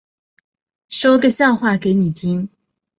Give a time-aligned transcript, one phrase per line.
[0.89, 2.49] 说个笑话给你听